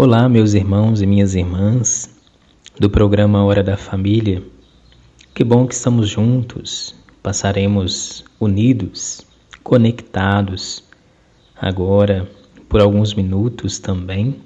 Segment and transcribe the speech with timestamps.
[0.00, 2.08] Olá, meus irmãos e minhas irmãs
[2.78, 4.44] do programa Hora da Família.
[5.34, 9.26] Que bom que estamos juntos, passaremos unidos,
[9.64, 10.84] conectados,
[11.60, 12.30] agora
[12.68, 14.36] por alguns minutos também,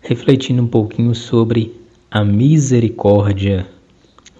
[0.00, 1.72] refletindo um pouquinho sobre
[2.10, 3.68] a misericórdia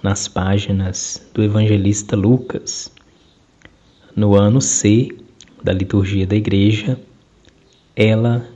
[0.03, 2.91] nas páginas do evangelista Lucas.
[4.17, 5.11] No ano C
[5.63, 6.99] da liturgia da igreja,
[7.95, 8.53] ela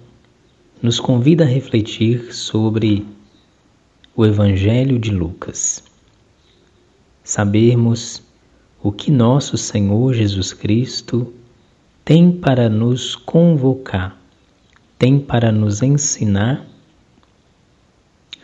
[0.81, 3.05] nos convida a refletir sobre
[4.15, 5.83] o Evangelho de Lucas.
[7.25, 8.23] Sabermos
[8.83, 11.33] o que nosso Senhor Jesus Cristo
[12.05, 14.17] tem para nos convocar,
[14.99, 16.65] tem para nos ensinar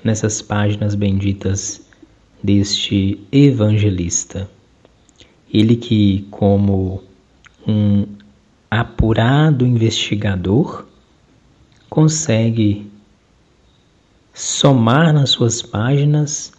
[0.02, 1.80] nessas páginas benditas
[2.42, 4.50] deste evangelista.
[5.52, 7.02] Ele que, como
[7.66, 8.06] um
[8.70, 10.84] apurado investigador,
[11.94, 12.90] consegue
[14.34, 16.52] somar nas suas páginas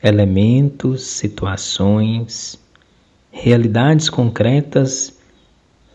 [0.00, 2.56] elementos, situações,
[3.32, 5.18] realidades concretas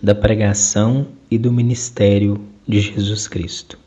[0.02, 3.80] da pregação e do ministério de Jesus Cristo.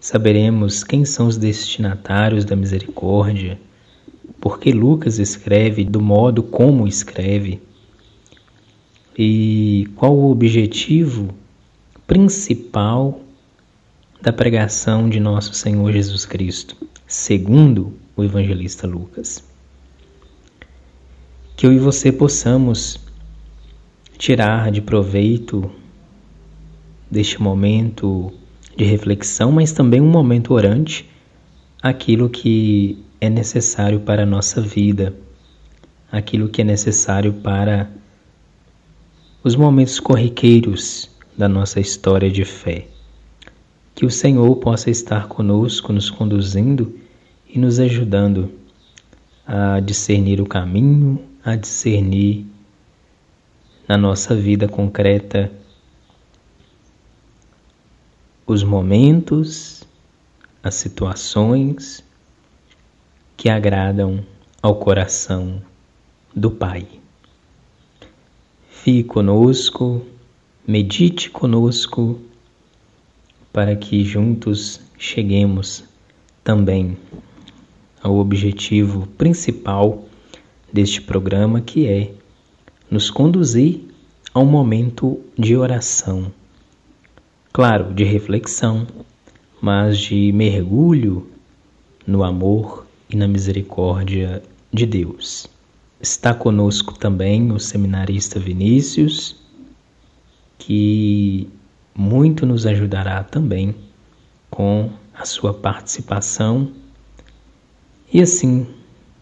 [0.00, 3.56] Saberemos quem são os destinatários da misericórdia,
[4.40, 7.62] porque Lucas escreve do modo como escreve
[9.16, 11.32] e qual o objetivo
[12.06, 13.20] principal
[14.22, 16.76] da pregação de nosso Senhor Jesus Cristo,
[17.06, 19.42] segundo o evangelista Lucas.
[21.56, 22.98] Que eu e você possamos
[24.16, 25.70] tirar de proveito
[27.10, 28.32] deste momento
[28.76, 31.08] de reflexão, mas também um momento orante,
[31.82, 35.14] aquilo que é necessário para a nossa vida,
[36.10, 37.90] aquilo que é necessário para
[39.42, 42.86] os momentos corriqueiros da nossa história de fé.
[43.94, 46.98] Que o Senhor possa estar conosco, nos conduzindo
[47.48, 48.50] e nos ajudando
[49.46, 52.46] a discernir o caminho, a discernir
[53.88, 55.50] na nossa vida concreta
[58.46, 59.84] os momentos,
[60.62, 62.04] as situações
[63.36, 64.24] que agradam
[64.62, 65.62] ao coração
[66.34, 66.86] do Pai.
[68.68, 70.04] Fique conosco
[70.66, 72.18] medite conosco
[73.52, 75.84] para que juntos cheguemos
[76.42, 76.96] também
[78.02, 80.04] ao objetivo principal
[80.72, 82.12] deste programa, que é
[82.90, 83.80] nos conduzir
[84.34, 86.32] a um momento de oração.
[87.52, 88.88] Claro, de reflexão,
[89.60, 91.28] mas de mergulho
[92.04, 95.46] no amor e na misericórdia de Deus.
[96.00, 99.45] Está conosco também o seminarista Vinícius
[100.66, 101.48] que
[101.94, 103.72] muito nos ajudará também
[104.50, 106.72] com a sua participação.
[108.12, 108.66] E assim,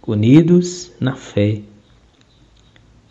[0.07, 1.61] unidos na fé,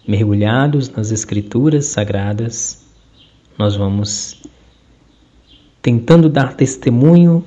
[0.07, 2.83] mergulhados nas Escrituras Sagradas,
[3.55, 4.41] nós vamos
[5.79, 7.45] tentando dar testemunho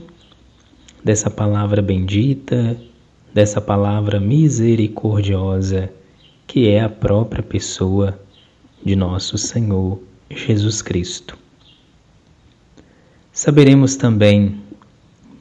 [1.03, 2.81] dessa palavra bendita,
[3.35, 5.91] dessa palavra misericordiosa,
[6.47, 8.17] que é a própria pessoa
[8.85, 11.39] de nosso Senhor Jesus Cristo.
[13.33, 14.61] Saberemos também,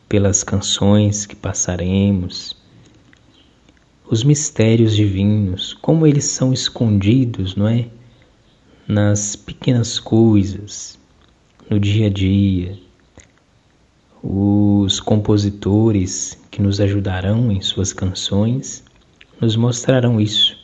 [0.08, 2.56] pelas canções que passaremos,
[4.08, 7.88] os mistérios divinos, como eles são escondidos, não é?
[8.88, 11.00] Nas pequenas coisas,
[11.68, 12.78] no dia a dia.
[14.22, 18.84] Os compositores que nos ajudarão em suas canções
[19.42, 20.56] nos mostrarão isso,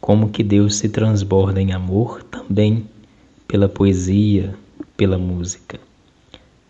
[0.00, 2.88] como que Deus se transborda em amor também
[3.46, 4.54] pela poesia,
[4.96, 5.78] pela música.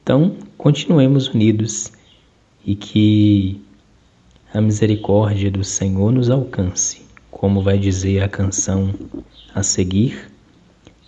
[0.02, 1.92] Então, continuemos unidos
[2.64, 3.60] e que
[4.52, 8.94] a misericórdia do Senhor nos alcance, como vai dizer a canção
[9.54, 10.30] a seguir.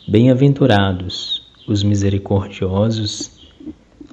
[0.09, 3.31] Bem-aventurados os misericordiosos,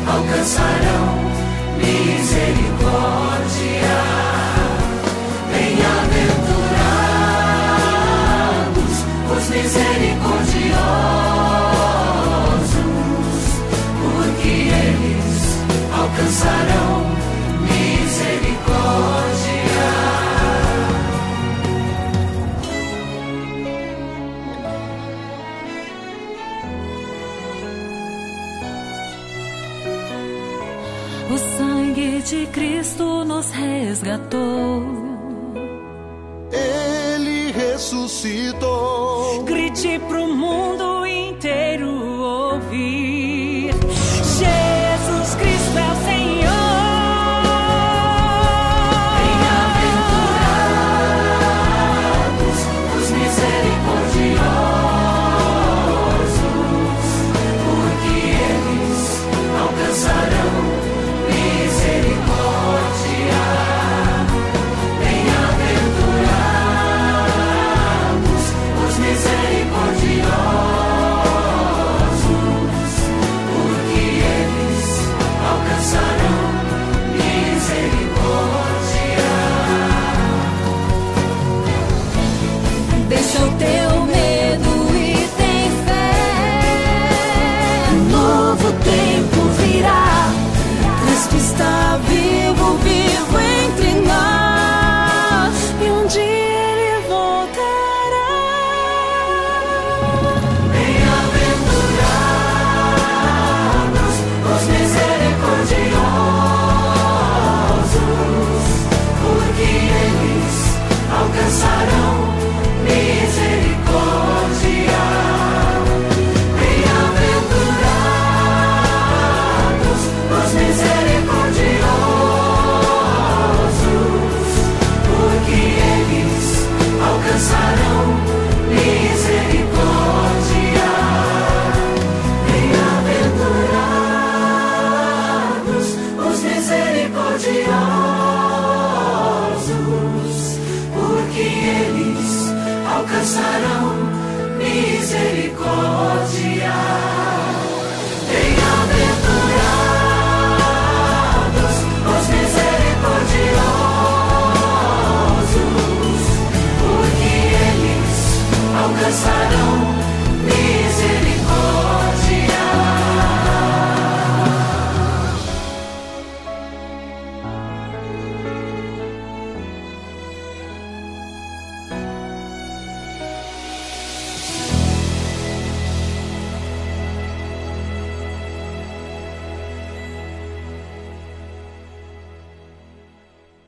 [0.06, 1.19] alcançarão
[33.50, 34.82] resgatou.
[36.52, 38.89] Ele ressuscitou.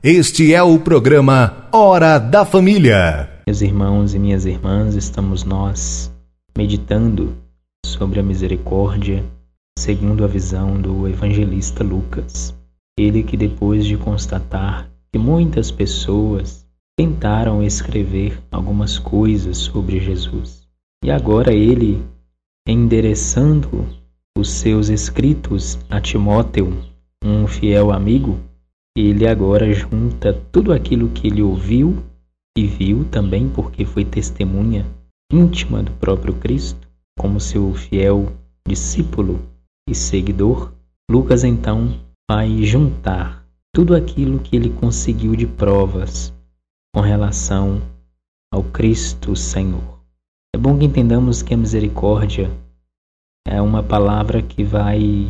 [0.05, 3.41] Este é o programa Hora da Família.
[3.47, 6.13] Meus irmãos e minhas irmãs, estamos nós
[6.57, 7.37] meditando
[7.85, 9.23] sobre a misericórdia
[9.79, 12.53] segundo a visão do evangelista Lucas.
[12.99, 16.67] Ele que depois de constatar que muitas pessoas
[16.97, 20.67] tentaram escrever algumas coisas sobre Jesus,
[21.01, 22.03] e agora ele,
[22.67, 23.87] endereçando
[24.37, 26.77] os seus escritos a Timóteo,
[27.23, 28.37] um fiel amigo,
[28.95, 32.03] ele agora junta tudo aquilo que ele ouviu
[32.57, 34.85] e viu também, porque foi testemunha
[35.31, 38.31] íntima do próprio Cristo, como seu fiel
[38.67, 39.39] discípulo
[39.89, 40.71] e seguidor.
[41.09, 46.31] Lucas então vai juntar tudo aquilo que ele conseguiu de provas
[46.93, 47.81] com relação
[48.53, 49.99] ao Cristo Senhor.
[50.55, 52.51] É bom que entendamos que a misericórdia
[53.47, 55.29] é uma palavra que vai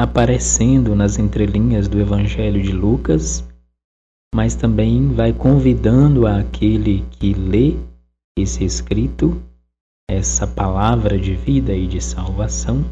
[0.00, 3.44] aparecendo nas entrelinhas do Evangelho de Lucas
[4.34, 7.76] mas também vai convidando aquele que lê
[8.36, 9.40] esse escrito,
[10.10, 12.84] essa palavra de vida e de salvação,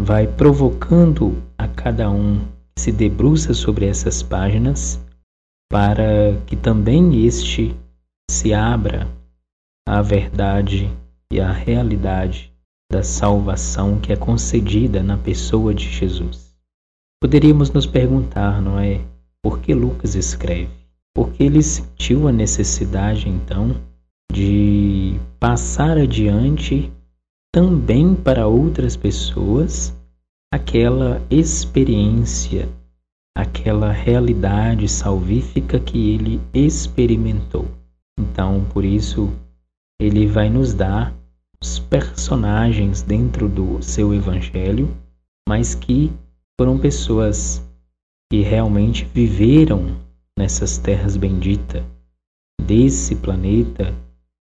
[0.00, 2.40] vai provocando a cada um
[2.74, 5.00] que se debruça sobre essas páginas
[5.70, 7.76] para que também este
[8.28, 9.06] se abra
[9.88, 10.90] à verdade
[11.32, 12.52] e à realidade
[12.90, 16.54] da salvação que é concedida na pessoa de Jesus.
[17.20, 19.00] Poderíamos nos perguntar, não é,
[19.42, 20.70] por que Lucas escreve?
[21.14, 23.74] Porque ele sentiu a necessidade, então,
[24.32, 26.92] de passar adiante
[27.52, 29.96] também para outras pessoas
[30.52, 32.68] aquela experiência,
[33.36, 37.66] aquela realidade salvífica que ele experimentou.
[38.18, 39.32] Então, por isso,
[39.98, 41.15] ele vai nos dar
[41.62, 44.94] os personagens dentro do seu evangelho,
[45.48, 46.12] mas que
[46.58, 47.62] foram pessoas
[48.30, 49.96] que realmente viveram
[50.38, 51.84] nessas terras benditas
[52.60, 53.94] desse planeta,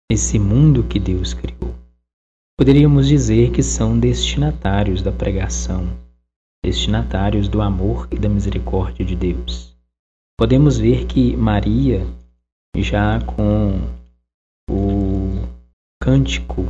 [0.10, 1.76] esse mundo que Deus criou.
[2.58, 5.88] Poderíamos dizer que são destinatários da pregação,
[6.64, 9.76] destinatários do amor e da misericórdia de Deus.
[10.40, 12.08] Podemos ver que Maria,
[12.76, 13.80] já com
[14.70, 15.48] o
[16.02, 16.66] cântico,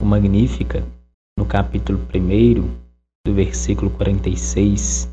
[0.00, 0.86] o Magnífica,
[1.38, 2.68] no capítulo 1,
[3.26, 5.10] do versículo 46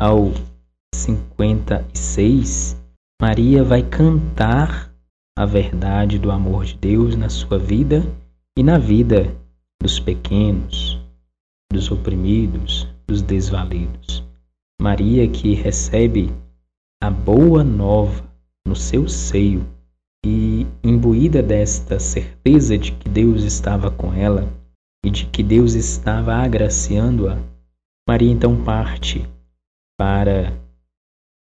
[0.00, 0.32] ao
[0.94, 2.76] 56,
[3.20, 4.92] Maria vai cantar
[5.36, 8.02] a verdade do amor de Deus na sua vida
[8.56, 9.34] e na vida
[9.82, 11.00] dos pequenos,
[11.72, 14.22] dos oprimidos, dos desvalidos.
[14.80, 16.32] Maria que recebe
[17.02, 18.24] a boa nova
[18.66, 19.66] no seu seio
[20.24, 24.50] e imbuída desta certeza de que Deus estava com ela
[25.04, 27.38] e de que Deus estava agraciando-a,
[28.08, 29.28] Maria então parte
[29.98, 30.52] para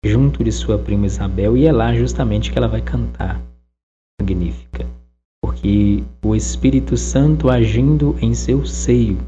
[0.05, 3.41] junto de sua prima Isabel e é lá justamente que ela vai cantar.
[4.21, 4.87] Magnífica,
[5.43, 9.19] porque o Espírito Santo agindo em seu seio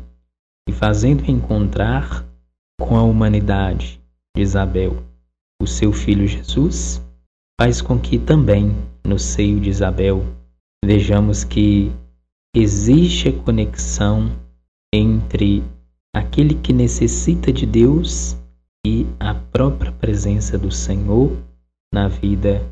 [0.68, 2.26] e fazendo encontrar
[2.80, 4.00] com a humanidade
[4.34, 5.02] de Isabel
[5.60, 7.00] o seu filho Jesus,
[7.60, 10.24] faz com que também no seio de Isabel
[10.84, 11.92] vejamos que
[12.54, 14.30] existe a conexão
[14.92, 15.62] entre
[16.14, 18.36] aquele que necessita de Deus
[18.86, 21.36] e a própria presença do Senhor
[21.92, 22.62] na vida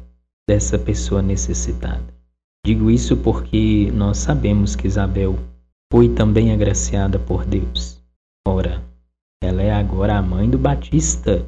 [0.48, 2.12] dessa pessoa necessitada.
[2.66, 5.38] Digo isso porque nós sabemos que Isabel
[5.90, 8.02] foi também agraciada por Deus.
[8.46, 8.82] Ora,
[9.42, 11.46] ela é agora a mãe do Batista,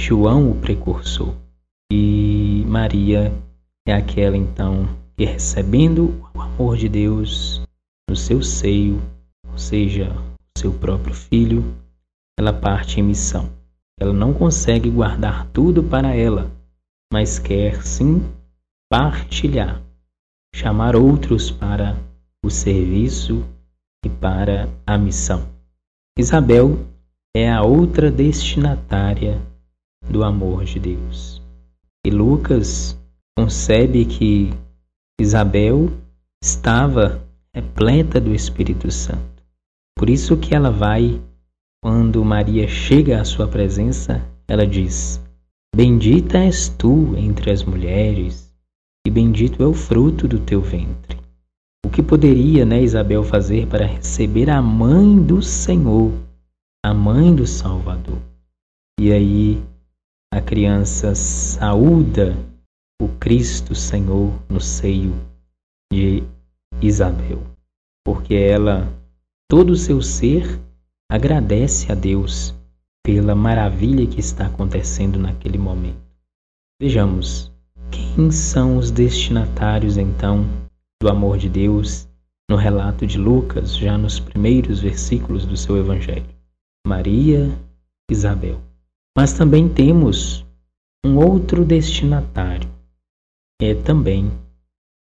[0.00, 1.34] João o precursor.
[1.92, 3.32] E Maria
[3.86, 7.62] é aquela então que recebendo o amor de Deus
[8.10, 9.00] no seu seio,
[9.48, 10.12] ou seja,
[10.58, 11.64] seu próprio filho,
[12.38, 13.48] ela parte em missão.
[13.98, 16.50] Ela não consegue guardar tudo para ela,
[17.12, 18.22] mas quer sim
[18.90, 19.80] partilhar,
[20.54, 21.96] chamar outros para
[22.44, 23.44] o serviço
[24.04, 25.48] e para a missão.
[26.18, 26.78] Isabel
[27.34, 29.40] é a outra destinatária
[30.08, 31.42] do amor de Deus.
[32.04, 32.98] E Lucas
[33.36, 34.50] concebe que
[35.20, 35.92] Isabel
[36.42, 37.22] estava
[37.54, 39.44] repleta do Espírito Santo.
[39.94, 41.20] Por isso que ela vai,
[41.82, 45.22] quando Maria chega à sua presença, ela diz:
[45.74, 48.50] Bendita és tu entre as mulheres,
[49.06, 51.18] e bendito é o fruto do teu ventre.
[51.84, 56.12] O que poderia, né, Isabel, fazer para receber a mãe do Senhor,
[56.84, 58.18] a mãe do Salvador?
[58.98, 59.62] E aí
[60.32, 62.34] a criança saúda
[63.00, 65.14] o Cristo Senhor no seio
[65.92, 66.22] de
[66.80, 67.42] Isabel,
[68.04, 68.92] porque ela
[69.48, 70.60] todo o seu ser
[71.10, 72.54] agradece a Deus
[73.04, 76.04] pela maravilha que está acontecendo naquele momento.
[76.80, 77.52] Vejamos,
[77.90, 80.44] quem são os destinatários então
[81.00, 82.08] do amor de Deus
[82.50, 86.26] no relato de Lucas, já nos primeiros versículos do seu evangelho?
[86.86, 87.50] Maria,
[88.10, 88.60] Isabel.
[89.16, 90.44] Mas também temos
[91.04, 92.68] um outro destinatário,
[93.66, 94.30] é também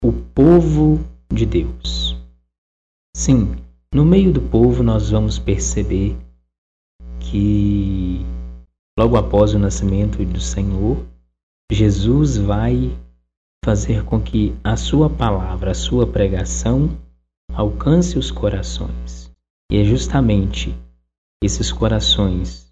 [0.04, 1.00] o povo
[1.32, 2.16] de Deus.
[3.16, 3.56] Sim,
[3.94, 6.18] no meio do povo, nós vamos perceber
[7.20, 8.26] que,
[8.98, 11.06] logo após o nascimento do Senhor,
[11.72, 12.98] Jesus vai
[13.64, 16.98] fazer com que a sua palavra, a sua pregação,
[17.54, 19.32] alcance os corações.
[19.72, 20.76] E é justamente
[21.44, 22.72] esses corações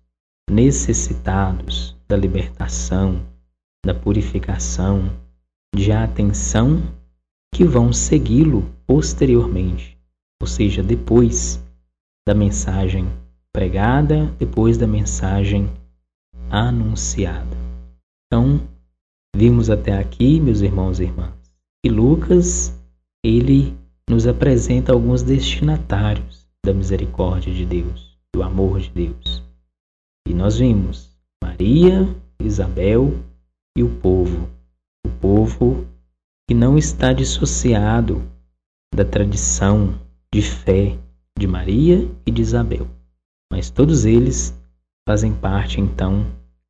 [0.49, 3.21] necessitados da libertação,
[3.85, 5.11] da purificação,
[5.75, 6.81] de atenção,
[7.53, 9.95] que vão segui-lo posteriormente
[10.41, 11.63] ou seja, depois
[12.27, 13.07] da mensagem
[13.53, 15.69] pregada, depois da mensagem
[16.51, 17.55] anunciada.
[18.27, 18.59] Então,
[19.35, 21.33] Vimos até aqui, meus irmãos e irmãs,
[21.83, 22.73] que Lucas,
[23.21, 23.77] ele
[24.09, 29.43] nos apresenta alguns destinatários da misericórdia de Deus, do amor de Deus.
[30.25, 31.11] E nós vimos
[31.43, 32.07] Maria,
[32.41, 33.13] Isabel
[33.77, 34.47] e o povo.
[35.27, 35.87] Povo
[36.47, 38.21] que não está dissociado
[38.93, 39.99] da tradição
[40.31, 40.99] de fé
[41.35, 42.87] de Maria e de Isabel,
[43.51, 44.53] mas todos eles
[45.09, 46.27] fazem parte então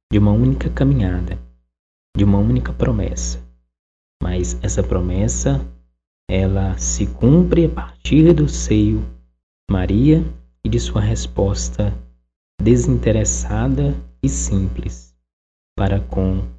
[0.09, 1.37] de uma única caminhada,
[2.15, 3.45] de uma única promessa.
[4.23, 5.59] Mas essa promessa,
[6.31, 9.05] ela se cumpre a partir do seio
[9.69, 10.23] Maria
[10.63, 11.93] e de sua resposta
[12.61, 13.93] desinteressada
[14.23, 15.13] e simples
[15.77, 16.54] para com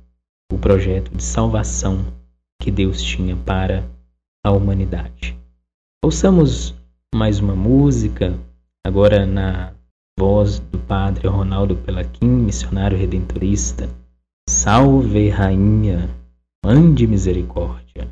[0.53, 2.05] o projeto de salvação
[2.61, 3.85] que Deus tinha para
[4.45, 5.39] a humanidade.
[6.05, 6.75] Ouçamos
[7.15, 8.39] mais uma música,
[8.87, 9.73] agora na
[10.19, 13.89] voz do Padre Ronaldo Pelaquim, missionário redentorista.
[14.49, 16.09] Salve, Rainha,
[16.65, 18.09] mande misericórdia.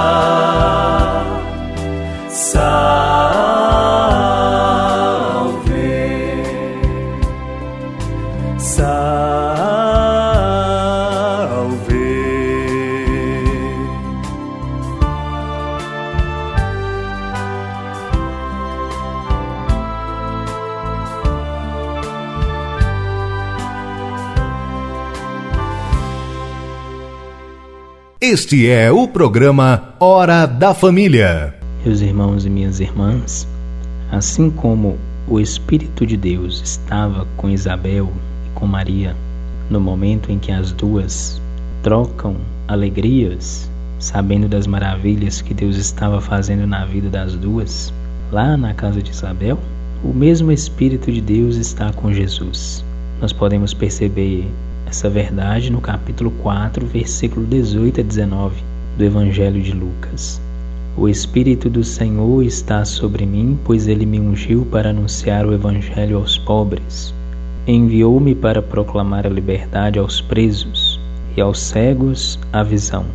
[28.30, 31.57] Este é o programa Hora da Família.
[31.88, 33.48] Meus irmãos e minhas irmãs,
[34.12, 38.12] assim como o Espírito de Deus estava com Isabel
[38.46, 39.16] e com Maria
[39.70, 41.42] no momento em que as duas
[41.82, 42.36] trocam
[42.68, 47.94] alegrias, sabendo das maravilhas que Deus estava fazendo na vida das duas,
[48.34, 49.58] lá na casa de Isabel,
[50.04, 52.84] o mesmo Espírito de Deus está com Jesus.
[53.22, 54.46] Nós podemos perceber
[54.86, 58.62] essa verdade no capítulo 4, versículo 18 a 19
[58.98, 60.46] do Evangelho de Lucas.
[61.00, 66.18] O Espírito do Senhor está sobre mim, pois ele me ungiu para anunciar o Evangelho
[66.18, 67.14] aos pobres.
[67.68, 71.00] Enviou-me para proclamar a liberdade aos presos
[71.36, 73.06] e aos cegos a visão,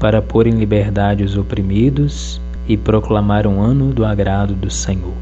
[0.00, 5.12] para pôr em liberdade os oprimidos e proclamar um ano do agrado do Senhor.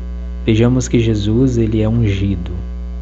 [0.47, 2.53] Vejamos que Jesus ele é ungido.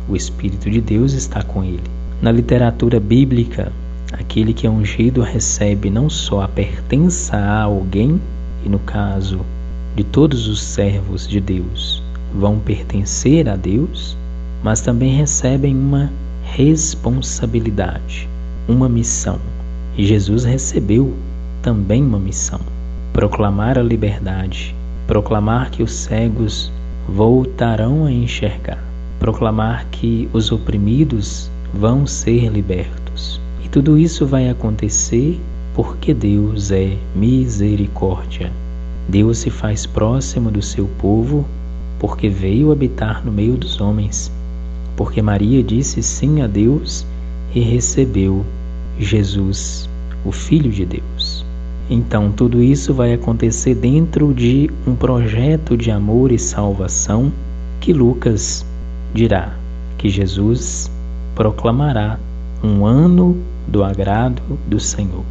[0.09, 1.83] O Espírito de Deus está com ele.
[2.23, 3.71] Na literatura bíblica,
[4.11, 8.19] aquele que é ungido recebe não só a pertença a alguém,
[8.65, 9.41] e no caso
[9.95, 12.03] de todos os servos de Deus
[12.35, 14.17] vão pertencer a Deus,
[14.63, 16.11] mas também recebem uma
[16.45, 18.29] responsabilidade,
[18.69, 19.39] uma missão.
[19.97, 21.15] E Jesus recebeu
[21.61, 22.61] também uma missão:
[23.13, 24.75] proclamar a liberdade,
[25.07, 26.73] proclamar que os cegos
[27.09, 28.83] voltarão a enxergar,
[29.19, 33.41] proclamar que os oprimidos vão ser libertos.
[33.65, 35.41] E tudo isso vai acontecer
[35.75, 38.53] porque Deus é misericórdia.
[39.09, 41.45] Deus se faz próximo do seu povo
[41.99, 44.31] porque veio habitar no meio dos homens.
[44.97, 47.07] Porque Maria disse sim a Deus
[47.55, 48.45] e recebeu
[48.99, 49.89] Jesus,
[50.25, 51.45] o Filho de Deus.
[51.89, 57.33] Então, tudo isso vai acontecer dentro de um projeto de amor e salvação
[57.81, 58.65] que Lucas
[59.13, 59.55] dirá
[59.99, 60.91] que Jesus
[61.35, 62.19] proclamará
[62.63, 65.25] um ano do agrado do Senhor.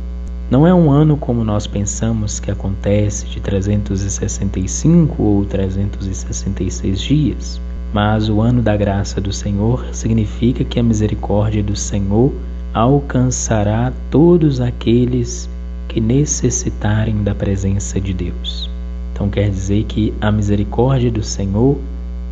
[0.52, 7.62] Não é um ano como nós pensamos que acontece de 365 ou 366 dias,
[7.94, 12.34] mas o ano da graça do Senhor significa que a misericórdia do Senhor
[12.74, 15.50] alcançará todos aqueles
[15.88, 18.70] que necessitarem da presença de Deus.
[19.14, 21.78] Então quer dizer que a misericórdia do Senhor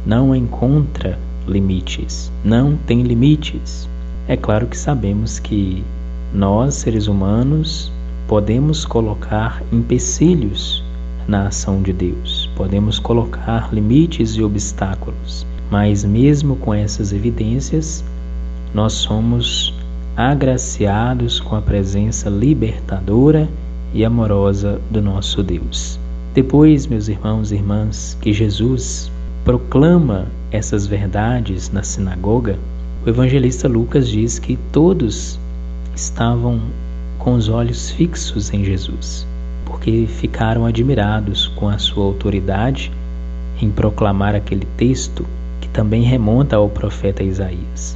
[0.05, 3.87] não encontra limites, não tem limites.
[4.27, 5.85] É claro que sabemos que
[6.33, 7.89] nós, seres humanos,
[8.29, 10.83] podemos colocar empecilhos
[11.27, 18.05] na ação de Deus, podemos colocar limites e obstáculos, mas mesmo com essas evidências,
[18.71, 19.73] nós somos
[20.15, 23.49] agraciados com a presença libertadora
[23.95, 25.99] e amorosa do nosso Deus.
[26.31, 29.11] Depois, meus irmãos e irmãs, que Jesus
[29.43, 32.59] proclama essas verdades na sinagoga,
[33.03, 35.39] o evangelista Lucas diz que todos
[35.95, 36.61] estavam
[37.29, 39.27] com os olhos fixos em Jesus,
[39.63, 42.91] porque ficaram admirados com a sua autoridade
[43.61, 45.23] em proclamar aquele texto
[45.61, 47.95] que também remonta ao profeta Isaías.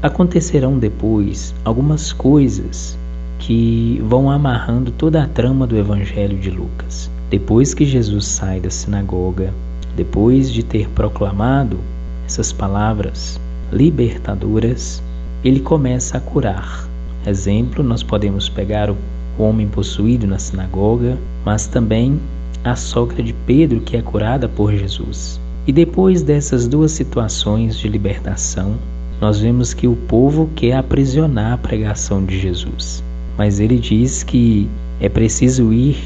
[0.00, 2.96] Acontecerão depois algumas coisas
[3.40, 7.10] que vão amarrando toda a trama do Evangelho de Lucas.
[7.28, 9.52] Depois que Jesus sai da sinagoga,
[9.96, 11.80] depois de ter proclamado
[12.24, 13.40] essas palavras
[13.72, 15.02] libertadoras,
[15.42, 16.87] ele começa a curar.
[17.28, 18.96] Exemplo, nós podemos pegar o
[19.38, 22.20] homem possuído na sinagoga, mas também
[22.64, 25.40] a sogra de Pedro que é curada por Jesus.
[25.66, 28.76] E depois dessas duas situações de libertação,
[29.20, 33.02] nós vemos que o povo quer aprisionar a pregação de Jesus.
[33.36, 34.68] Mas ele diz que
[35.00, 35.98] é preciso ir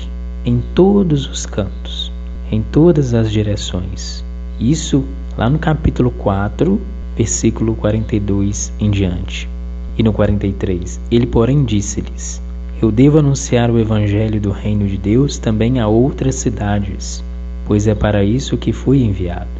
[0.44, 2.12] em todos os cantos
[2.52, 4.22] em todas as direções.
[4.60, 5.02] Isso
[5.38, 6.78] lá no capítulo 4,
[7.16, 9.48] versículo 42 em diante.
[9.96, 12.40] E no 43, ele, porém, disse-lhes:
[12.80, 17.22] Eu devo anunciar o evangelho do reino de Deus também a outras cidades,
[17.66, 19.50] pois é para isso que fui enviado.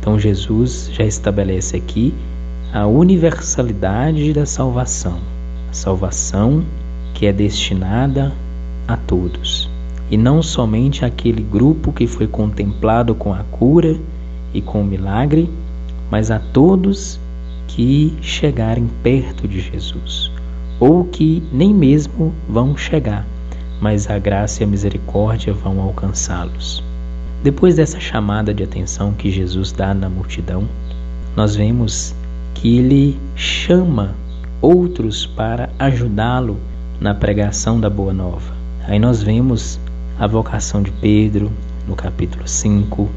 [0.00, 2.12] Então Jesus já estabelece aqui
[2.72, 5.18] a universalidade da salvação,
[5.70, 6.64] a salvação
[7.14, 8.32] que é destinada
[8.88, 9.70] a todos
[10.12, 13.98] e não somente aquele grupo que foi contemplado com a cura
[14.52, 15.48] e com o milagre,
[16.10, 17.18] mas a todos
[17.74, 20.30] que chegarem perto de Jesus,
[20.78, 23.26] ou que nem mesmo vão chegar,
[23.80, 26.84] mas a graça e a misericórdia vão alcançá-los.
[27.42, 30.68] Depois dessa chamada de atenção que Jesus dá na multidão,
[31.34, 32.14] nós vemos
[32.54, 34.14] que ele chama
[34.60, 36.58] outros para ajudá-lo
[37.00, 38.52] na pregação da Boa Nova.
[38.86, 39.80] Aí nós vemos
[40.18, 41.50] a vocação de Pedro
[41.88, 43.08] no capítulo 5.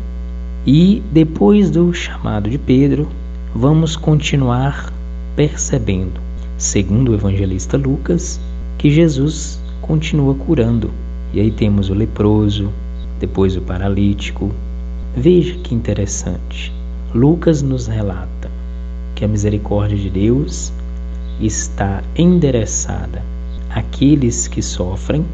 [0.66, 3.10] E depois do chamado de Pedro,
[3.58, 4.92] vamos continuar
[5.34, 6.20] percebendo,
[6.58, 8.38] segundo o evangelista Lucas,
[8.78, 10.92] que Jesus continua curando.
[11.34, 12.70] E aí temos o leproso,
[13.18, 14.52] depois o paralítico.
[15.16, 16.74] Veja que interessante.
[17.14, 18.52] Lucas nos relata
[19.16, 20.74] que a misericórdia de Deus
[21.40, 23.24] está endereçada
[23.70, 25.26] àqueles que sofrem,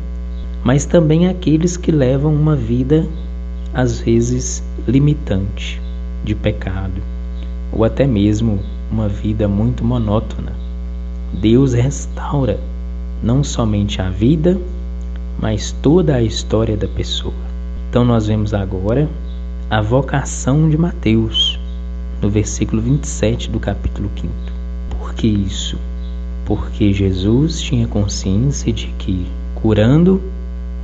[0.64, 3.08] mas também àqueles que levam uma vida
[3.74, 5.82] às vezes limitante
[6.24, 7.02] de pecado,
[7.72, 8.60] ou até mesmo
[8.92, 10.54] uma vida muito monótona.
[11.34, 12.60] Deus restaura
[13.24, 14.60] não somente a vida,
[15.40, 17.34] mas toda a história da pessoa.
[17.90, 19.10] Então nós vemos agora
[19.70, 21.60] a vocação de Mateus,
[22.22, 24.34] no versículo 27 do capítulo 5.
[24.98, 25.78] Por que isso?
[26.46, 30.22] Porque Jesus tinha consciência de que, curando,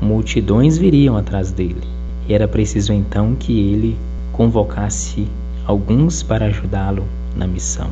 [0.02, 1.82] multidões viriam atrás dele.
[2.28, 3.98] E era preciso então que ele
[4.32, 5.28] convocasse
[5.68, 7.04] alguns para ajudá-lo
[7.36, 7.90] na missão.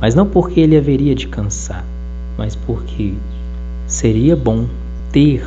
[0.00, 1.84] Mas não porque ele haveria de cansar,
[2.38, 3.14] mas porque
[3.88, 4.66] seria bom
[5.10, 5.44] ter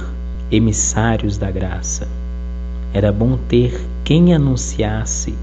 [0.52, 2.06] emissários da graça.
[2.94, 5.34] Era bom ter quem anunciasse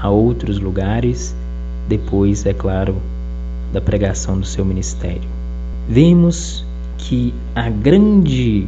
[0.00, 1.34] a outros lugares,
[1.88, 2.96] depois, é claro,
[3.72, 5.28] da pregação do seu ministério.
[5.88, 6.64] Vemos
[6.96, 8.66] que a grande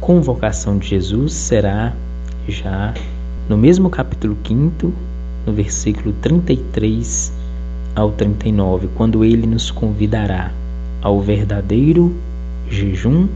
[0.00, 1.92] convocação de Jesus será
[2.48, 2.94] já
[3.48, 4.92] no mesmo capítulo 5,
[5.46, 7.32] no versículo 33
[7.94, 10.52] ao 39, quando ele nos convidará
[11.00, 12.14] ao verdadeiro
[12.68, 13.28] jejum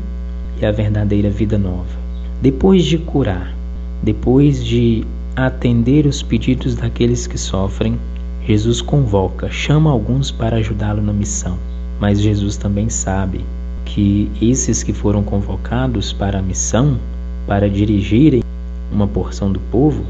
[0.61, 1.99] e à verdadeira vida nova.
[2.43, 3.55] Depois de curar,
[4.03, 5.05] depois de
[5.37, 7.99] atender os pedidos daqueles que sofrem,
[8.47, 11.57] Jesus convoca, chama alguns para ajudá-lo na missão.
[12.01, 13.45] Mas Jesus também sabe
[13.85, 16.99] que esses que foram convocados para a missão,
[17.47, 18.43] para dirigirem
[18.91, 20.05] uma porção do povo,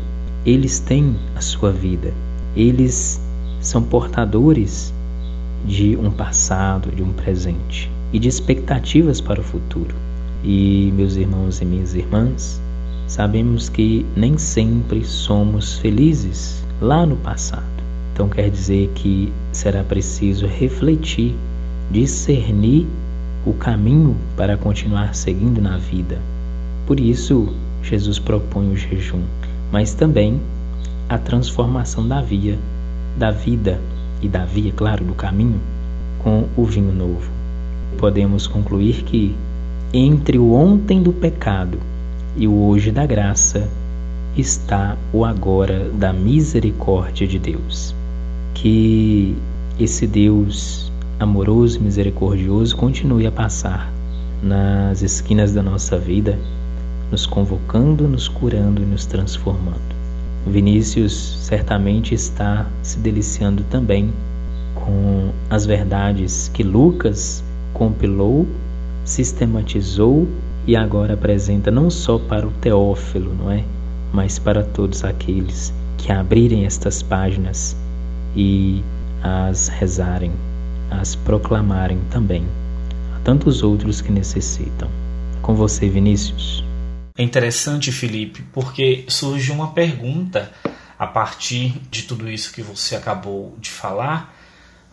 [0.44, 2.12] eles têm a sua vida.
[2.56, 3.20] Eles
[3.60, 4.92] são portadores
[5.66, 9.94] de um passado, de um presente e de expectativas para o futuro.
[10.42, 12.60] E, meus irmãos e minhas irmãs,
[13.06, 17.64] sabemos que nem sempre somos felizes lá no passado.
[18.14, 21.34] Então quer dizer que será preciso refletir,
[21.90, 22.86] discernir
[23.44, 26.18] o caminho para continuar seguindo na vida.
[26.86, 29.22] Por isso, Jesus propõe o jejum,
[29.72, 30.40] mas também
[31.08, 32.58] a transformação da via,
[33.16, 33.80] da vida
[34.22, 35.60] e da via, claro, do caminho,
[36.18, 37.30] com o vinho novo.
[37.98, 39.34] Podemos concluir que
[39.92, 41.78] entre o ontem do pecado
[42.36, 43.68] e o hoje da graça
[44.36, 47.94] está o agora da misericórdia de Deus.
[48.54, 49.36] Que
[49.78, 53.92] esse Deus amoroso e misericordioso continue a passar
[54.42, 56.38] nas esquinas da nossa vida,
[57.10, 60.00] nos convocando, nos curando e nos transformando.
[60.46, 64.10] Vinícius certamente está se deliciando também
[64.74, 67.44] com as verdades que Lucas
[67.74, 68.46] compilou,
[69.04, 70.26] sistematizou
[70.66, 73.64] e agora apresenta não só para o Teófilo, não é?
[74.12, 77.76] Mas para todos aqueles que abrirem estas páginas
[78.34, 78.82] e
[79.22, 80.32] as rezarem,
[80.90, 82.44] as proclamarem também
[83.14, 84.88] a tantos outros que necessitam.
[85.42, 86.69] Com você, Vinícius.
[87.20, 90.50] É interessante, Felipe, porque surge uma pergunta
[90.98, 94.34] a partir de tudo isso que você acabou de falar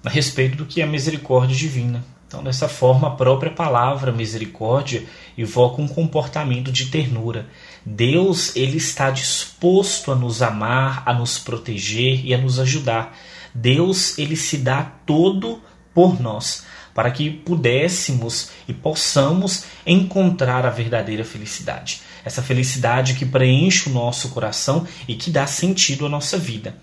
[0.04, 2.04] a respeito do que é misericórdia divina.
[2.28, 5.06] Então, dessa forma, a própria palavra misericórdia
[5.38, 7.48] evoca um comportamento de ternura.
[7.86, 13.18] Deus, ele está disposto a nos amar, a nos proteger e a nos ajudar.
[13.56, 15.62] Deus, ele se dá todo
[15.94, 22.02] por nós, para que pudéssemos e possamos encontrar a verdadeira felicidade.
[22.28, 26.76] Essa felicidade que preenche o nosso coração e que dá sentido à nossa vida.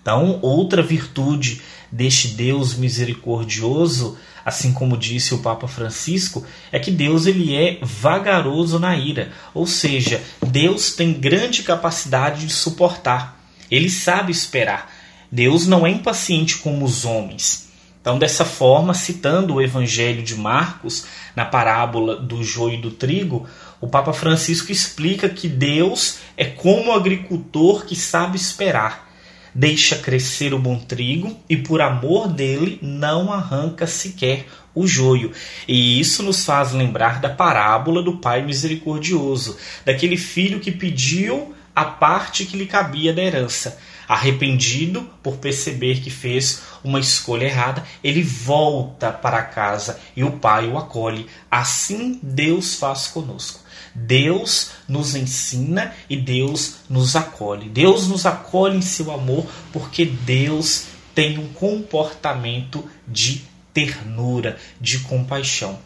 [0.00, 1.60] Então, outra virtude
[1.92, 8.78] deste Deus misericordioso, assim como disse o Papa Francisco, é que Deus ele é vagaroso
[8.78, 13.38] na ira, ou seja, Deus tem grande capacidade de suportar.
[13.70, 14.90] Ele sabe esperar.
[15.30, 17.68] Deus não é impaciente como os homens.
[18.00, 21.04] Então, dessa forma, citando o Evangelho de Marcos,
[21.36, 23.46] na parábola do joio e do trigo,
[23.80, 29.08] o Papa Francisco explica que Deus é como o agricultor que sabe esperar
[29.54, 35.32] deixa crescer o bom trigo e por amor dele não arranca sequer o joio.
[35.66, 41.84] E isso nos faz lembrar da parábola do Pai misericordioso, daquele filho que pediu a
[41.84, 43.78] parte que lhe cabia da herança.
[44.08, 50.66] Arrependido por perceber que fez uma escolha errada, ele volta para casa e o pai
[50.66, 51.26] o acolhe.
[51.50, 53.67] Assim Deus faz conosco.
[53.94, 57.68] Deus nos ensina e Deus nos acolhe.
[57.68, 65.78] Deus nos acolhe em seu amor porque Deus tem um comportamento de ternura, de compaixão.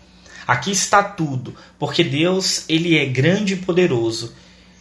[0.47, 4.35] Aqui está tudo, porque Deus, ele é grande e poderoso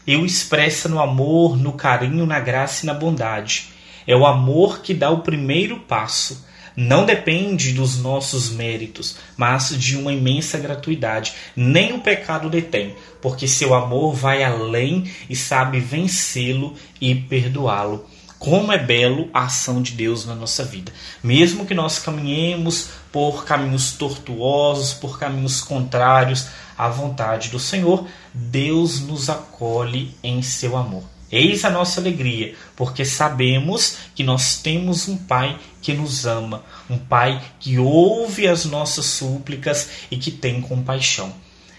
[0.05, 3.69] e o expressa no amor, no carinho, na graça e na bondade.
[4.07, 6.45] É o amor que dá o primeiro passo.
[6.75, 11.33] Não depende dos nossos méritos, mas de uma imensa gratuidade.
[11.55, 18.05] Nem o pecado detém, porque seu amor vai além e sabe vencê-lo e perdoá-lo.
[18.39, 20.91] Como é belo a ação de Deus na nossa vida.
[21.21, 28.99] Mesmo que nós caminhemos por caminhos tortuosos, por caminhos contrários à vontade do Senhor, Deus
[29.01, 31.10] nos acolhe em seu amor.
[31.31, 36.97] Eis a nossa alegria, porque sabemos que nós temos um Pai que nos ama, um
[36.97, 41.33] Pai que ouve as nossas súplicas e que tem compaixão.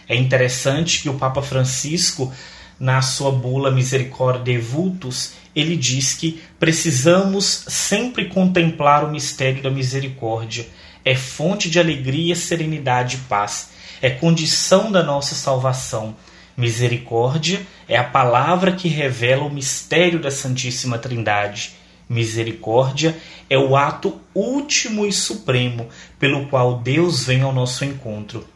[0.08, 2.32] É interessante que o Papa Francisco,
[2.80, 10.66] na sua bula Misericordiae Vultus, ele diz que precisamos sempre contemplar o mistério da misericórdia.
[11.04, 13.70] É fonte de alegria, serenidade e paz.
[14.00, 16.16] É condição da nossa salvação.
[16.56, 21.72] Misericórdia é a palavra que revela o mistério da Santíssima Trindade.
[22.08, 23.16] Misericórdia
[23.48, 25.88] é o ato último e supremo
[26.18, 28.46] pelo qual Deus vem ao nosso encontro.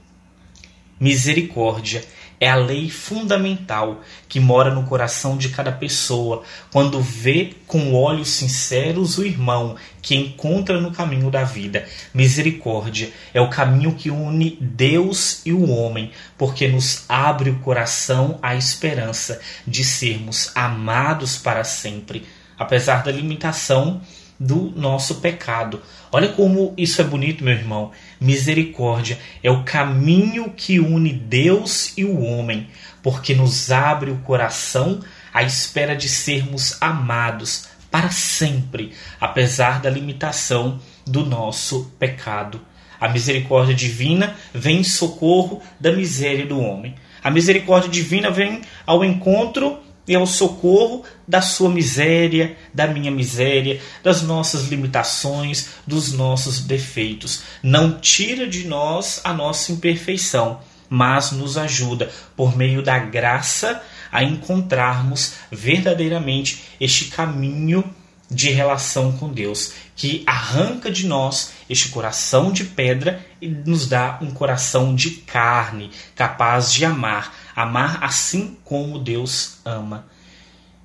[1.00, 2.04] Misericórdia
[2.40, 8.29] é a lei fundamental que mora no coração de cada pessoa quando vê com olhos
[8.29, 11.87] sinceros o irmão que encontra no caminho da vida.
[12.12, 18.38] Misericórdia é o caminho que une Deus e o homem, porque nos abre o coração
[18.42, 22.25] à esperança de sermos amados para sempre,
[22.59, 24.01] apesar da limitação
[24.38, 25.81] do nosso pecado.
[26.16, 27.90] Olha como isso é bonito, meu irmão.
[28.18, 32.68] Misericórdia é o caminho que une Deus e o homem,
[33.02, 35.00] porque nos abre o coração
[35.31, 42.62] à espera de sermos amados para sempre, apesar da limitação do nosso pecado.
[42.98, 46.94] A misericórdia divina vem em socorro da miséria do homem.
[47.22, 53.81] A misericórdia divina vem ao encontro e ao socorro da sua miséria, da minha miséria,
[54.03, 57.42] das nossas limitações, dos nossos defeitos.
[57.62, 64.23] Não tira de nós a nossa imperfeição, mas nos ajuda por meio da graça a
[64.23, 67.85] encontrarmos verdadeiramente este caminho
[68.31, 74.19] de relação com Deus, que arranca de nós este coração de pedra e nos dá
[74.21, 80.07] um coração de carne, capaz de amar, amar assim como Deus ama.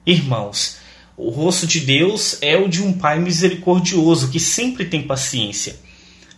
[0.05, 0.77] Irmãos,
[1.17, 5.79] o rosto de Deus é o de um Pai misericordioso que sempre tem paciência.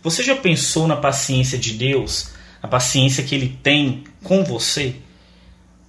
[0.02, 2.28] Você já pensou na paciência de Deus,
[2.62, 4.96] a paciência que ele tem com você?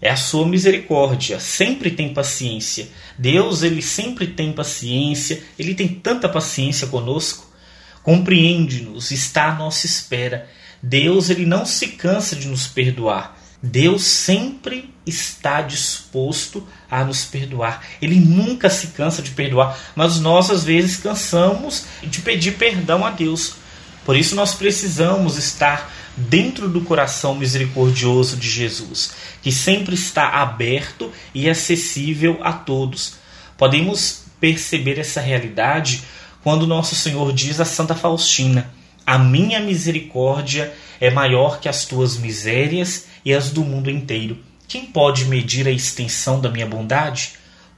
[0.06, 2.90] É a sua misericórdia, sempre tem paciência.
[3.18, 7.52] Deus, ele sempre tem paciência, ele tem tanta paciência conosco.
[8.04, 10.48] Compreende-nos, está à nossa espera.
[10.80, 13.36] Deus, ele não se cansa de nos perdoar.
[13.64, 17.84] Deus sempre está disposto a nos perdoar.
[18.00, 23.10] Ele nunca se cansa de perdoar, mas nós às vezes cansamos de pedir perdão a
[23.10, 23.56] Deus.
[24.06, 31.12] Por isso nós precisamos estar dentro do coração misericordioso de Jesus, que sempre está aberto
[31.34, 33.16] e acessível a todos.
[33.58, 36.04] Podemos perceber essa realidade
[36.44, 38.72] quando nosso Senhor diz a Santa Faustina:
[39.06, 44.38] A minha misericórdia é maior que as tuas misérias e as do mundo inteiro.
[44.68, 47.34] Quem pode medir a extensão da minha bondade?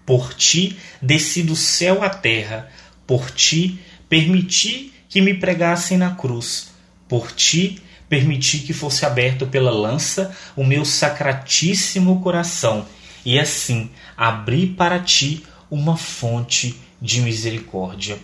[0.06, 2.69] Por ti desci do céu à terra,
[3.06, 6.69] por ti permiti que me pregassem na cruz,
[7.10, 12.85] por ti permiti que fosse aberto pela lança o meu sacratíssimo coração,
[13.25, 18.17] e assim abri para ti uma fonte de misericórdia.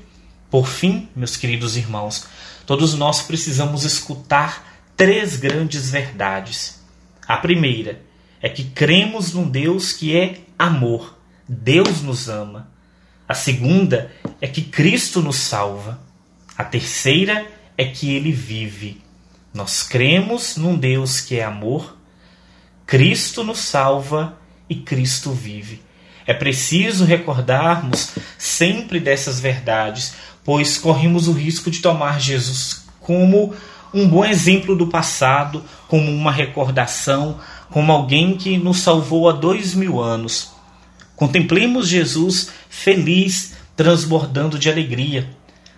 [0.50, 2.28] Por fim, meus queridos irmãos,
[2.66, 6.82] todos nós precisamos escutar três grandes verdades.
[7.28, 8.02] A primeira
[8.42, 11.18] é que cremos num Deus que é amor.
[11.48, 12.70] Deus nos ama.
[13.28, 16.00] A segunda é que Cristo nos salva.
[16.58, 19.03] A terceira é que ele vive.
[19.54, 21.96] Nós cremos num Deus que é amor,
[22.88, 24.38] Cristo nos salva
[24.68, 25.82] e Cristo vive.
[26.26, 33.54] É preciso recordarmos sempre dessas verdades, pois corremos o risco de tomar Jesus como
[33.94, 37.40] um bom exemplo do passado, como uma recordação,
[37.70, 40.52] como alguém que nos salvou há dois mil anos.
[41.16, 45.30] Contemplemos Jesus feliz transbordando de alegria.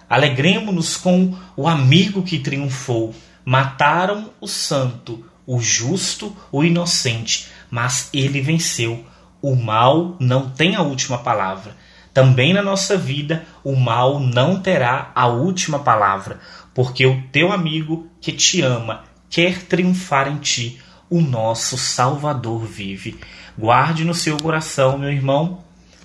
[0.09, 3.13] Alegremos-nos com o amigo que triunfou.
[3.45, 9.05] Mataram o santo, o justo, o inocente, mas ele venceu.
[9.39, 11.75] O mal não tem a última palavra.
[12.11, 16.39] Também na nossa vida, o mal não terá a última palavra,
[16.73, 20.81] porque o teu amigo que te ama quer triunfar em ti.
[21.07, 23.19] O nosso Salvador vive.
[23.55, 25.63] Guarde no seu coração, meu irmão,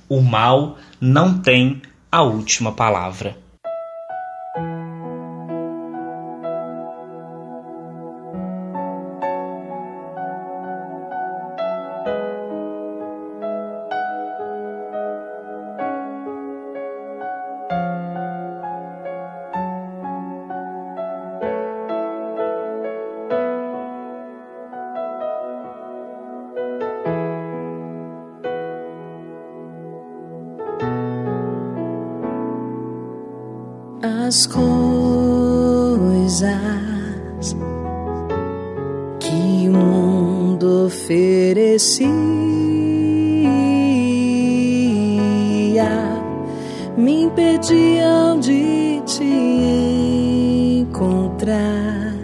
[0.09, 1.81] o mal não tem
[2.13, 3.40] a última palavra.
[34.31, 34.63] As coisas
[39.19, 41.91] que o mundo oferecia
[46.97, 49.25] me impediam de te
[50.83, 52.15] encontrar,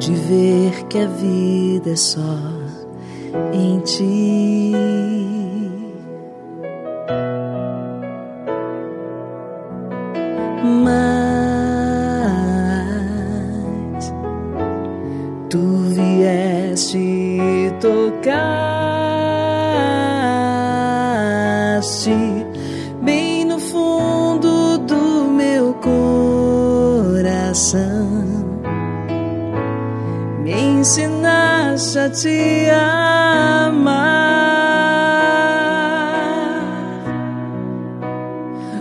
[0.00, 2.36] de ver que a vida é só
[3.52, 5.07] em ti.
[32.10, 33.98] Te amar.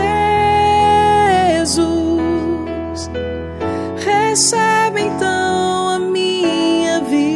[3.97, 7.32] recebe então a minha vida,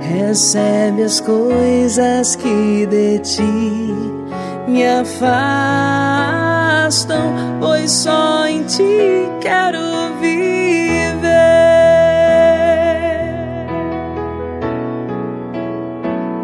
[0.00, 3.94] recebe as coisas que de ti
[4.66, 5.92] me afastam,
[7.60, 11.32] pois só em ti quero viver.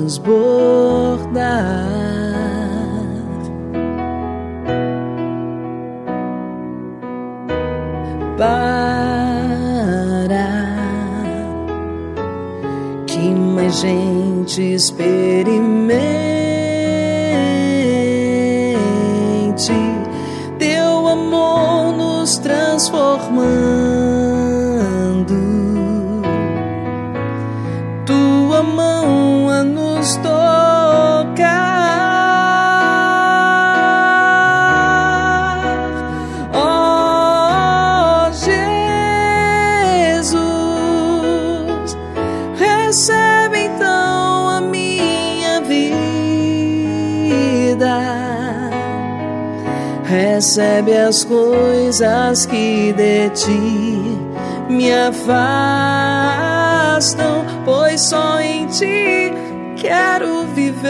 [0.07, 1.97] Transbordar.
[8.37, 9.17] para
[13.07, 15.56] que mais gente experimente
[50.57, 54.17] recebe as coisas que de ti
[54.67, 55.45] me afastam,
[57.63, 59.31] pois só em ti
[59.75, 60.87] quero viver.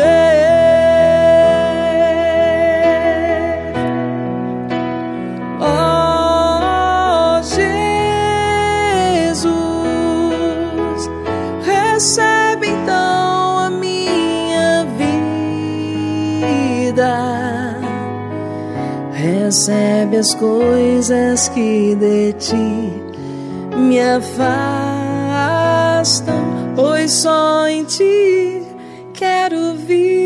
[5.59, 7.67] Oh Jesus,
[11.65, 14.85] recebe então a minha
[16.85, 17.36] vida,
[19.47, 22.91] recebe as coisas que de ti
[23.77, 24.35] me afastam,
[26.75, 28.61] pois só em ti
[29.13, 30.16] quero viver.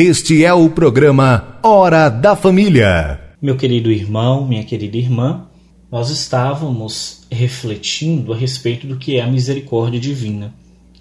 [0.00, 3.20] Este é o programa Hora da Família.
[3.42, 5.48] Meu querido irmão, minha querida irmã,
[5.90, 10.54] nós estávamos refletindo a respeito do que é a misericórdia divina.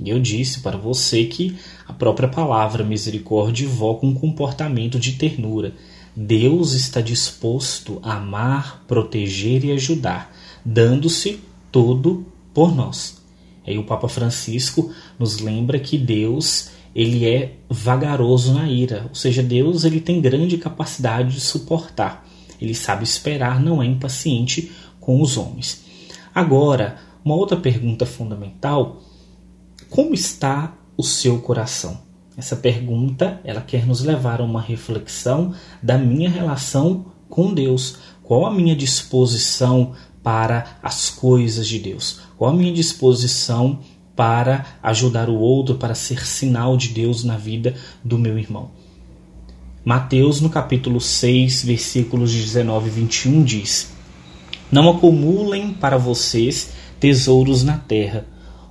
[0.03, 1.55] E eu disse para você que
[1.87, 5.73] a própria palavra misericórdia evoca um comportamento de ternura.
[6.15, 10.35] Deus está disposto a amar, proteger e ajudar,
[10.65, 11.39] dando-se
[11.71, 13.21] todo por nós.
[13.63, 19.43] Aí o Papa Francisco nos lembra que Deus ele é vagaroso na ira, ou seja,
[19.43, 22.27] Deus ele tem grande capacidade de suportar.
[22.59, 25.85] Ele sabe esperar, não é impaciente com os homens.
[26.33, 29.03] Agora, uma outra pergunta fundamental:
[29.91, 32.01] como está o seu coração?
[32.35, 37.97] Essa pergunta, ela quer nos levar a uma reflexão da minha relação com Deus.
[38.23, 39.93] Qual a minha disposição
[40.23, 42.21] para as coisas de Deus?
[42.35, 43.81] Qual a minha disposição
[44.17, 48.71] para ajudar o outro, para ser sinal de Deus na vida do meu irmão?
[49.85, 53.93] Mateus, no capítulo 6, versículos 19 e 21, diz:
[54.71, 58.25] Não acumulem para vocês tesouros na terra,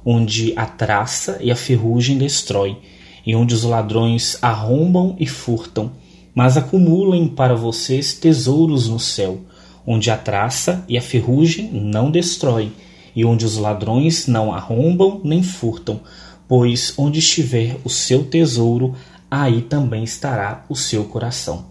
[0.05, 2.77] onde a traça e a ferrugem destrói,
[3.25, 5.93] e onde os ladrões arrombam e furtam,
[6.35, 9.41] mas acumulem para vocês tesouros no céu,
[9.87, 12.73] onde a traça e a ferrugem não destroem,
[13.17, 16.01] e onde os ladrões não arrombam nem furtam,
[16.47, 18.95] pois onde estiver o seu tesouro,
[19.31, 21.65] aí também estará o seu coração.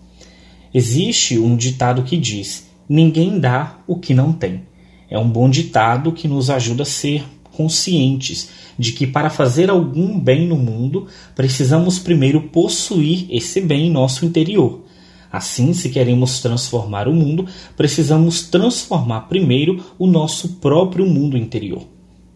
[0.73, 4.63] Existe um ditado que diz: ninguém dá o que não tem.
[5.09, 7.23] É um bom ditado que nos ajuda a ser
[7.55, 13.91] conscientes de que para fazer algum bem no mundo, precisamos primeiro possuir esse bem em
[13.91, 14.84] nosso interior.
[15.31, 21.85] Assim, se queremos transformar o mundo, precisamos transformar primeiro o nosso próprio mundo interior.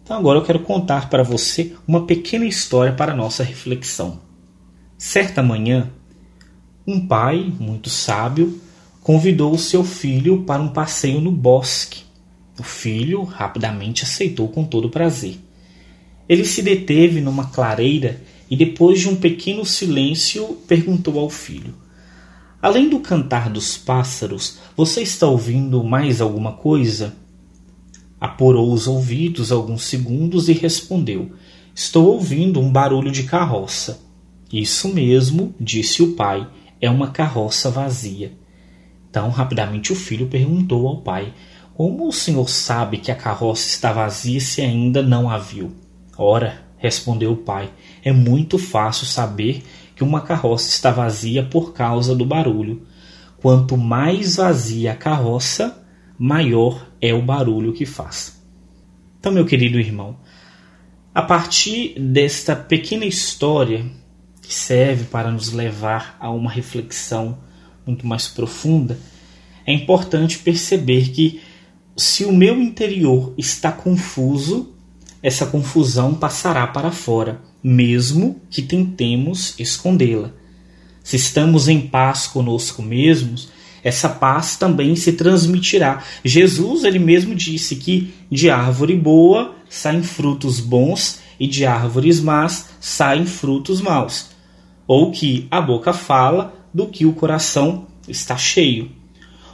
[0.04, 4.20] Então, agora eu quero contar para você uma pequena história para nossa reflexão.
[4.98, 5.92] Certa manhã,
[6.86, 8.60] um pai, muito sábio,
[9.04, 12.04] convidou seu filho para um passeio no bosque.
[12.60, 15.38] O filho rapidamente aceitou com todo prazer.
[16.28, 21.74] Ele se deteve numa clareira e, depois de um pequeno silêncio, perguntou ao filho:
[22.62, 27.16] Além do cantar dos pássaros, você está ouvindo mais alguma coisa?
[28.20, 31.32] Apurou os ouvidos alguns segundos e respondeu:
[31.74, 34.02] Estou ouvindo um barulho de carroça.
[34.52, 36.46] Isso mesmo, disse o pai,
[36.82, 38.34] é uma carroça vazia.
[39.10, 41.34] Então, rapidamente, o filho perguntou ao pai:
[41.74, 45.72] Como o senhor sabe que a carroça está vazia se ainda não a viu?
[46.18, 47.70] Ora, respondeu o pai,
[48.04, 49.64] é muito fácil saber
[50.00, 52.84] que uma carroça está vazia por causa do barulho.
[53.42, 55.86] Quanto mais vazia a carroça,
[56.18, 58.42] maior é o barulho que faz.
[59.20, 60.16] Então, meu querido irmão,
[61.14, 63.86] a partir desta pequena história
[64.42, 67.38] que serve para nos levar a uma reflexão
[67.86, 68.98] muito mais profunda,
[69.66, 71.42] é importante perceber que
[71.98, 74.74] se o meu interior está confuso,
[75.22, 80.32] essa confusão passará para fora, mesmo que tentemos escondê-la.
[81.04, 83.50] Se estamos em paz conosco mesmos,
[83.84, 86.04] essa paz também se transmitirá.
[86.24, 92.70] Jesus, ele mesmo disse que de árvore boa saem frutos bons e de árvores más
[92.80, 94.30] saem frutos maus
[94.90, 98.92] ou que a boca fala do que o coração está cheio.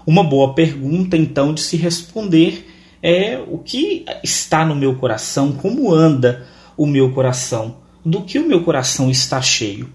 [0.07, 2.65] Uma boa pergunta, então, de se responder
[3.07, 8.47] é o que está no meu coração, como anda o meu coração, do que o
[8.47, 9.87] meu coração está cheio.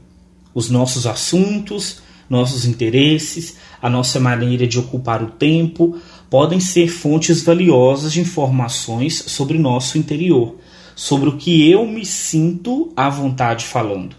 [0.55, 5.99] Os nossos assuntos, nossos interesses, a nossa maneira de ocupar o tempo
[6.31, 10.55] podem ser fontes valiosas de informações sobre o nosso interior,
[10.95, 14.15] sobre o que eu me sinto à vontade falando.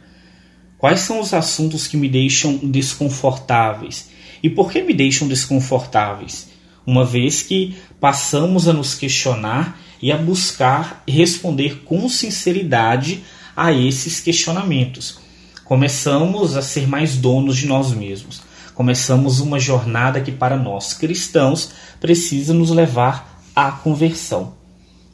[0.77, 4.09] Quais são os assuntos que me deixam desconfortáveis?
[4.43, 6.50] E por que me deixam desconfortáveis?
[6.85, 13.23] Uma vez que passamos a nos questionar e a buscar responder com sinceridade
[13.55, 15.19] a esses questionamentos.
[15.63, 18.41] Começamos a ser mais donos de nós mesmos.
[18.73, 24.53] Começamos uma jornada que, para nós cristãos, precisa nos levar à conversão.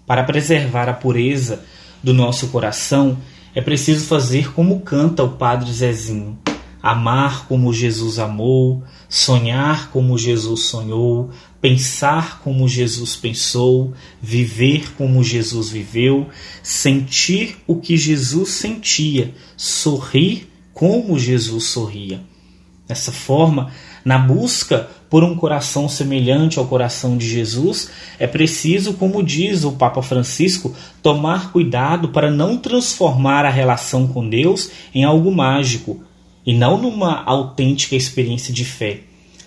[0.06, 1.64] Para preservar a pureza
[2.02, 3.18] do nosso coração,
[3.54, 6.38] é preciso fazer como canta o Padre Zezinho:
[6.82, 11.32] amar como Jesus amou, sonhar como Jesus sonhou,
[11.62, 16.28] pensar como Jesus pensou, viver como Jesus viveu,
[16.62, 22.22] sentir o que Jesus sentia, sorrir como Jesus sorria.
[22.88, 23.72] Dessa forma,
[24.06, 27.90] na busca por um coração semelhante ao coração de Jesus,
[28.20, 34.28] é preciso, como diz o Papa Francisco, tomar cuidado para não transformar a relação com
[34.28, 36.02] Deus em algo mágico.
[36.46, 39.02] e não numa autêntica experiência de fé.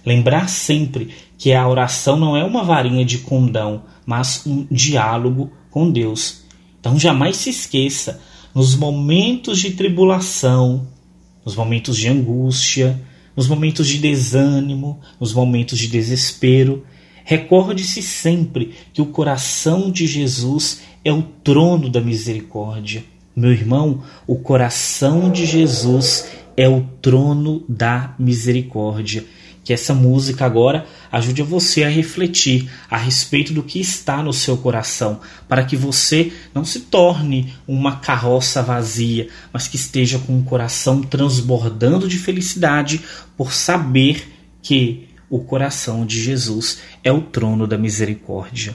[0.04, 5.90] Lembrar sempre que a oração não é uma varinha de condão, mas um diálogo com
[5.90, 6.44] Deus.
[6.78, 8.20] Então jamais se esqueça,
[8.54, 10.88] nos momentos de tribulação,
[11.44, 13.00] nos momentos de angústia,
[13.36, 16.84] nos momentos de desânimo, nos momentos de desespero,
[17.24, 23.04] recorde-se sempre que o coração de Jesus é o trono da misericórdia.
[23.34, 29.24] Meu irmão, o coração de Jesus é o trono da misericórdia.
[29.62, 34.56] Que essa música agora ajude você a refletir a respeito do que está no seu
[34.56, 40.44] coração, para que você não se torne uma carroça vazia, mas que esteja com o
[40.44, 43.00] coração transbordando de felicidade
[43.36, 44.26] por saber
[44.62, 48.74] que o coração de Jesus é o trono da misericórdia.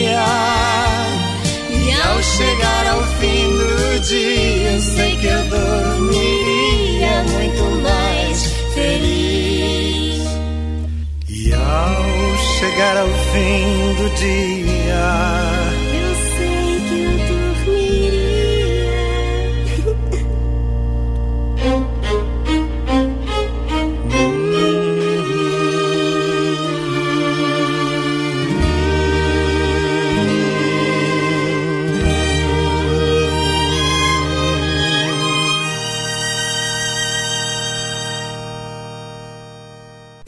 [2.21, 8.45] Ao chegar ao fim do dia, sei que eu dormiria muito mais
[8.75, 10.21] feliz.
[11.27, 15.70] E ao chegar ao fim do dia,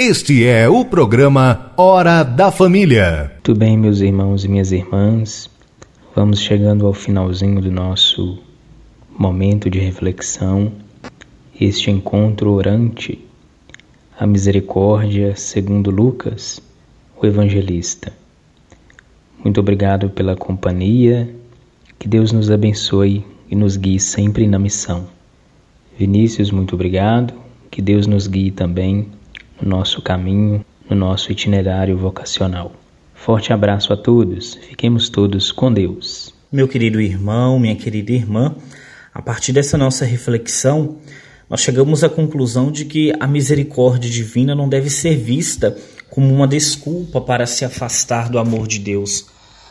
[0.06, 3.32] Este é o programa Hora da Família.
[3.36, 5.50] Muito bem, meus irmãos e minhas irmãs,
[6.14, 8.38] vamos chegando ao finalzinho do nosso
[9.18, 10.74] momento de reflexão,
[11.58, 13.18] este encontro orante,
[14.20, 16.62] a misericórdia segundo Lucas,
[17.16, 18.12] o evangelista.
[19.42, 21.34] Muito obrigado pela companhia,
[21.98, 25.08] que Deus nos abençoe e nos guie sempre na missão.
[25.98, 27.34] Vinícius, muito obrigado,
[27.72, 29.08] que Deus nos guie também
[29.64, 32.74] no nosso caminho, no nosso itinerário vocacional.
[33.16, 36.34] Forte abraço a todos, fiquemos todos com Deus.
[36.52, 38.54] Meu querido irmão, minha querida irmã,
[39.14, 40.98] a partir dessa nossa reflexão,
[41.50, 45.78] nós chegamos à conclusão de que a misericórdia divina não deve ser vista
[46.10, 49.28] como uma desculpa para se afastar do amor de Deus,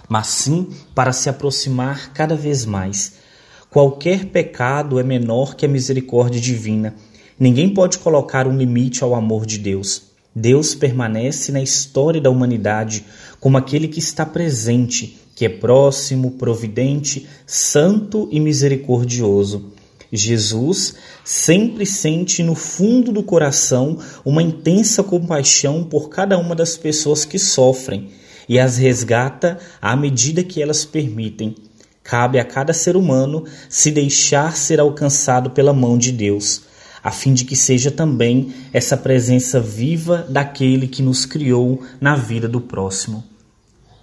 [0.08, 3.20] mas sim para se aproximar cada vez mais.
[3.68, 6.94] Qualquer pecado é menor que a misericórdia divina.
[7.42, 10.02] Ninguém pode colocar um limite ao amor de Deus.
[10.32, 13.04] Deus permanece na história da humanidade
[13.40, 19.72] como aquele que está presente, que é próximo, providente, santo e misericordioso.
[20.12, 27.24] Jesus sempre sente no fundo do coração uma intensa compaixão por cada uma das pessoas
[27.24, 28.10] que sofrem
[28.48, 31.56] e as resgata à medida que elas permitem.
[32.04, 36.70] Cabe a cada ser humano se deixar ser alcançado pela mão de Deus,
[37.02, 42.48] a fim de que seja também essa presença viva daquele que nos criou na vida
[42.48, 43.24] do próximo.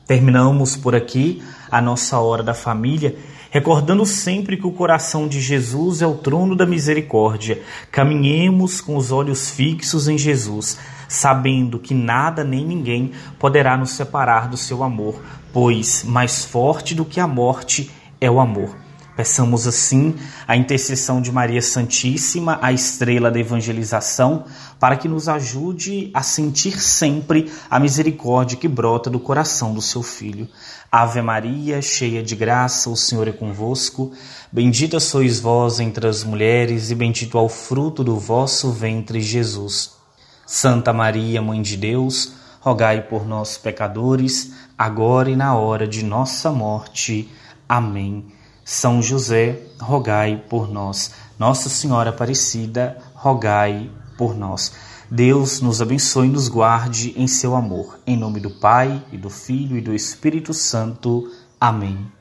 [0.06, 3.16] Terminamos por aqui a nossa hora da família,
[3.52, 7.62] recordando sempre que o coração de Jesus é o trono da misericórdia.
[7.92, 10.78] Caminhemos com os olhos fixos em Jesus,
[11.08, 15.22] sabendo que nada nem ninguém poderá nos separar do seu amor,
[15.54, 18.89] pois mais forte do que a morte é o amor.
[19.20, 20.16] Peçamos assim
[20.48, 24.46] a intercessão de Maria Santíssima, a estrela da evangelização,
[24.80, 30.02] para que nos ajude a sentir sempre a misericórdia que brota do coração do seu
[30.02, 30.48] Filho.
[30.90, 34.14] Ave Maria, cheia de graça, o Senhor é convosco.
[34.50, 39.98] Bendita sois vós entre as mulheres, e bendito é o fruto do vosso ventre, Jesus.
[40.46, 46.54] Santa Maria, Mãe de Deus, rogai por nós, pecadores, agora e na hora de nossa
[46.54, 47.30] morte.
[47.68, 48.39] Amém.
[48.70, 51.12] São José, rogai por nós.
[51.40, 54.72] Nossa Senhora Aparecida, rogai por nós.
[55.10, 58.00] Deus nos abençoe e nos guarde em seu amor.
[58.06, 61.32] Em nome do Pai, e do Filho e do Espírito Santo.
[61.60, 62.19] Amém.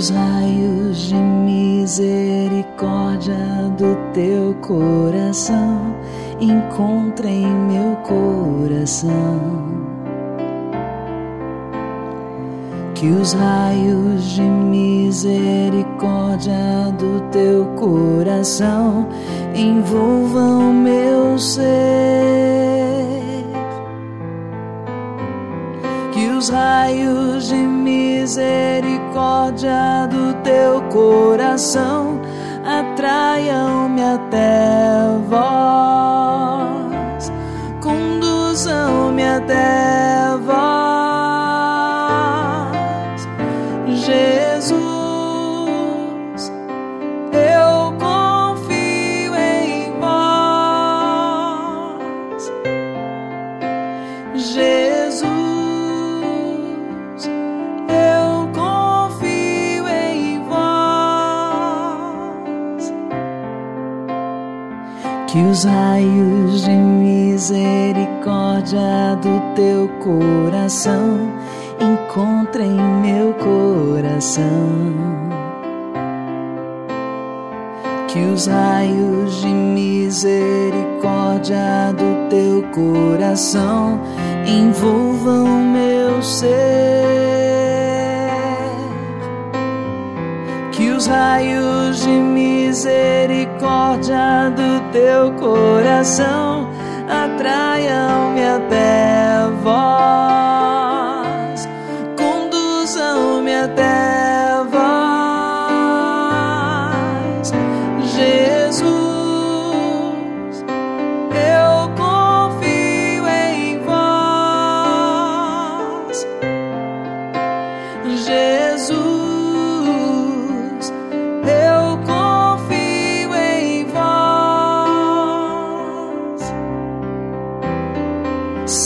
[0.00, 3.36] Os raios de misericórdia
[3.76, 5.94] do teu coração
[6.40, 9.68] encontrem meu coração.
[12.94, 16.54] Que os raios de misericórdia
[16.98, 19.06] do teu coração
[19.54, 21.68] envolvam meu ser.
[26.10, 27.60] Que os raios de
[29.50, 32.20] misericórdia do teu coração
[32.64, 35.49] atraiam-me até vós,
[65.50, 71.28] os raios de misericórdia do teu coração
[71.80, 72.70] encontrem
[73.02, 74.70] meu coração
[78.06, 83.98] que os raios de misericórdia do teu coração
[84.46, 87.29] envolvam meu ser.
[91.10, 96.70] Raios de misericórdia do teu coração
[97.08, 100.89] atraiam-me até vós,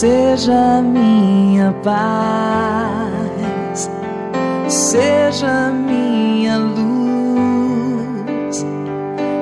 [0.05, 3.91] Seja minha paz,
[4.69, 8.67] seja minha luz,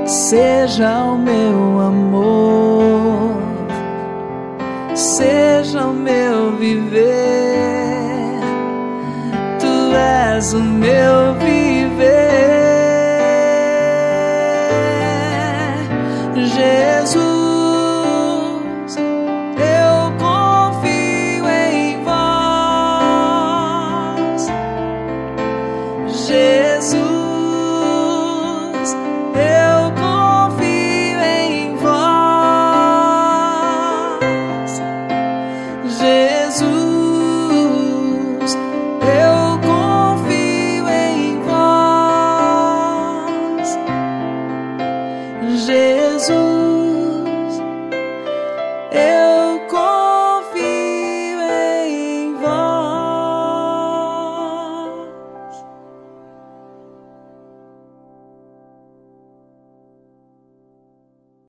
[0.07, 3.43] seja o meu amor,
[4.95, 7.11] seja o meu viver.
[9.59, 11.52] Tu és o meu viver.